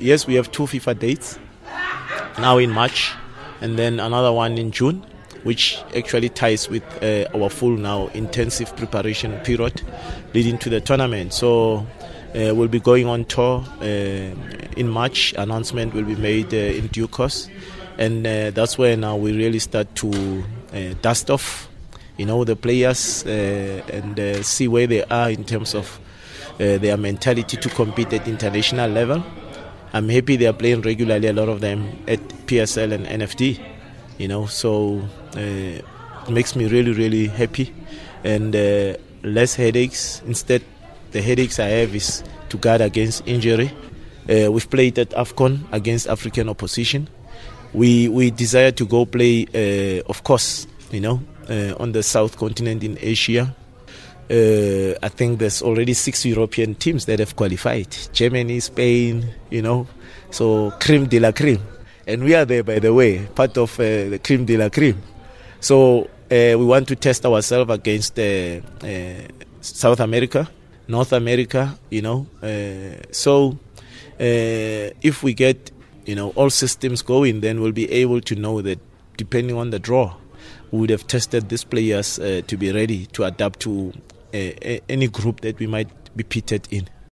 Yes, 0.00 0.28
we 0.28 0.34
have 0.34 0.52
two 0.52 0.62
FIFA 0.62 0.96
dates 0.96 1.38
now 2.38 2.58
in 2.58 2.70
March 2.70 3.12
and 3.60 3.76
then 3.76 3.98
another 3.98 4.32
one 4.32 4.56
in 4.56 4.70
June, 4.70 5.04
which 5.42 5.82
actually 5.96 6.28
ties 6.28 6.68
with 6.68 6.84
uh, 7.02 7.26
our 7.34 7.50
full 7.50 7.76
now 7.76 8.06
intensive 8.08 8.76
preparation 8.76 9.36
period 9.40 9.82
leading 10.34 10.56
to 10.58 10.70
the 10.70 10.80
tournament. 10.80 11.34
So 11.34 11.78
uh, 12.28 12.54
we'll 12.54 12.68
be 12.68 12.78
going 12.78 13.08
on 13.08 13.24
tour 13.24 13.64
uh, 13.80 13.84
in 13.84 14.88
March. 14.88 15.34
Announcement 15.36 15.94
will 15.94 16.04
be 16.04 16.14
made 16.14 16.54
uh, 16.54 16.56
in 16.56 16.86
due 16.86 17.08
course, 17.08 17.48
and 17.98 18.24
uh, 18.24 18.50
that's 18.52 18.78
where 18.78 18.96
now 18.96 19.16
we 19.16 19.36
really 19.36 19.58
start 19.58 19.92
to 19.96 20.44
uh, 20.74 20.94
dust 21.02 21.28
off, 21.28 21.68
you 22.16 22.24
know, 22.24 22.44
the 22.44 22.54
players 22.54 23.24
and 23.26 24.44
see 24.46 24.68
where 24.68 24.86
they 24.86 25.02
are 25.04 25.28
in 25.28 25.44
terms 25.44 25.74
of 25.74 25.98
their 26.58 26.96
mentality 26.96 27.56
to 27.56 27.68
compete 27.68 28.12
at 28.12 28.28
international 28.28 28.90
level. 28.90 29.24
I'm 29.92 30.08
happy 30.08 30.36
they 30.36 30.46
are 30.46 30.52
playing 30.52 30.82
regularly. 30.82 31.28
A 31.28 31.32
lot 31.32 31.48
of 31.48 31.60
them 31.60 31.98
at 32.06 32.20
PSL 32.46 32.92
and 32.92 33.06
NFD, 33.06 33.58
you 34.18 34.28
know. 34.28 34.46
So 34.46 35.02
it 35.32 35.84
makes 36.30 36.54
me 36.54 36.66
really, 36.66 36.92
really 36.92 37.26
happy, 37.26 37.74
and 38.24 38.54
less 39.22 39.54
headaches. 39.54 40.22
Instead, 40.26 40.62
the 41.12 41.22
headaches 41.22 41.58
I 41.58 41.68
have 41.68 41.94
is 41.94 42.22
to 42.50 42.58
guard 42.58 42.80
against 42.80 43.26
injury. 43.26 43.70
Uh, 44.28 44.52
we've 44.52 44.68
played 44.68 44.98
at 44.98 45.10
AFCON 45.10 45.60
against 45.72 46.06
African 46.06 46.48
opposition. 46.48 47.08
We 47.72 48.08
we 48.08 48.30
desire 48.30 48.72
to 48.72 48.84
go 48.86 49.06
play, 49.06 49.46
uh, 49.54 50.02
of 50.08 50.22
course, 50.24 50.66
you 50.90 51.00
know, 51.00 51.20
uh, 51.48 51.74
on 51.80 51.92
the 51.92 52.02
south 52.02 52.36
continent 52.36 52.84
in 52.84 52.98
Asia. 53.00 53.54
Uh, 54.30 54.94
I 55.02 55.08
think 55.08 55.38
there's 55.38 55.62
already 55.62 55.94
six 55.94 56.24
European 56.24 56.74
teams 56.74 57.06
that 57.06 57.18
have 57.18 57.34
qualified: 57.36 57.96
Germany, 58.12 58.60
Spain, 58.60 59.26
you 59.50 59.62
know. 59.62 59.86
So 60.30 60.72
cream 60.80 61.06
de 61.06 61.18
la 61.18 61.32
cream, 61.32 61.60
and 62.06 62.22
we 62.22 62.34
are 62.34 62.44
there, 62.44 62.62
by 62.62 62.78
the 62.78 62.92
way, 62.92 63.26
part 63.34 63.56
of 63.56 63.78
uh, 63.80 64.10
the 64.10 64.20
cream 64.22 64.44
de 64.44 64.56
la 64.56 64.68
cream. 64.68 65.02
So 65.60 66.04
uh, 66.04 66.08
we 66.30 66.64
want 66.64 66.88
to 66.88 66.96
test 66.96 67.24
ourselves 67.24 67.72
against 67.72 68.18
South 69.60 70.00
America 70.00 70.48
North 70.88 71.12
America, 71.12 71.78
you 71.90 72.02
know. 72.02 72.26
Uh, 72.42 73.02
so 73.12 73.58
uh, 74.18 74.90
if 75.02 75.22
we 75.22 75.34
get, 75.34 75.70
you 76.06 76.14
know, 76.14 76.30
all 76.30 76.50
systems 76.50 77.02
going, 77.02 77.40
then 77.40 77.60
we'll 77.60 77.72
be 77.72 77.90
able 77.92 78.20
to 78.22 78.34
know 78.34 78.62
that 78.62 78.80
depending 79.16 79.56
on 79.56 79.70
the 79.70 79.78
draw, 79.78 80.16
we 80.70 80.80
would 80.80 80.90
have 80.90 81.06
tested 81.06 81.50
these 81.50 81.64
players 81.64 82.18
uh, 82.18 82.40
to 82.46 82.56
be 82.56 82.72
ready 82.72 83.06
to 83.06 83.24
adapt 83.24 83.60
to 83.60 83.92
uh, 84.34 84.78
any 84.88 85.08
group 85.08 85.40
that 85.40 85.58
we 85.58 85.66
might 85.66 85.88
be 86.16 86.24
pitted 86.24 86.68
in. 86.70 86.88